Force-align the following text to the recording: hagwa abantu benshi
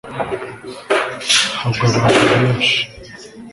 hagwa 1.61 1.85
abantu 1.89 2.21
benshi 2.39 2.79